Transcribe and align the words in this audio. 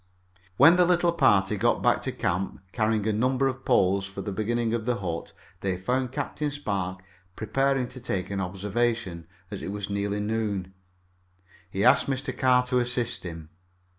When 0.57 0.77
the 0.77 0.85
little 0.85 1.11
party 1.11 1.57
got 1.57 1.83
back 1.83 2.01
to 2.01 2.11
camp, 2.11 2.59
carrying 2.71 3.05
a 3.07 3.13
number 3.13 3.47
of 3.47 3.63
poles 3.63 4.07
for 4.07 4.21
the 4.23 4.31
beginning 4.31 4.73
of 4.73 4.87
the 4.87 4.95
hut, 4.97 5.31
they 5.59 5.77
found 5.77 6.11
Captain 6.11 6.49
Spark 6.49 7.03
preparing 7.35 7.87
to 7.89 7.99
take 7.99 8.31
an 8.31 8.39
observation, 8.41 9.27
as 9.51 9.61
it 9.61 9.71
was 9.71 9.91
nearly 9.91 10.19
noon. 10.19 10.73
He 11.69 11.83
asked 11.85 12.07
Mr. 12.07 12.35
Carr 12.35 12.65
to 12.65 12.79
assist 12.79 13.23
him. 13.23 13.49